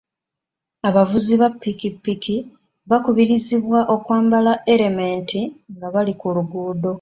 [0.89, 2.35] Abavuzi ba piki piki
[2.89, 5.39] bakubirizibwa okwambala elementi
[5.75, 6.89] nga bali ku luguudo